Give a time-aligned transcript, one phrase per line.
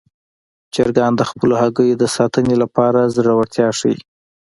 [0.73, 3.97] چرګان د خپلو هګیو د ساتنې لپاره زړورتیا ښيي.